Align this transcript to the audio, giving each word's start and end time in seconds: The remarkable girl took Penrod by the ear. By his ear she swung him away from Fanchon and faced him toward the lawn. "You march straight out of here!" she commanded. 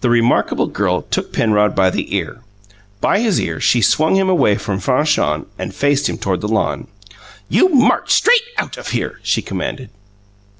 The 0.00 0.10
remarkable 0.10 0.68
girl 0.68 1.02
took 1.02 1.32
Penrod 1.32 1.74
by 1.74 1.90
the 1.90 2.14
ear. 2.14 2.38
By 3.00 3.18
his 3.18 3.40
ear 3.40 3.58
she 3.58 3.80
swung 3.82 4.14
him 4.14 4.28
away 4.28 4.54
from 4.56 4.78
Fanchon 4.78 5.46
and 5.58 5.74
faced 5.74 6.08
him 6.08 6.18
toward 6.18 6.40
the 6.40 6.46
lawn. 6.46 6.86
"You 7.48 7.68
march 7.70 8.12
straight 8.12 8.44
out 8.58 8.76
of 8.76 8.90
here!" 8.90 9.18
she 9.24 9.42
commanded. 9.42 9.90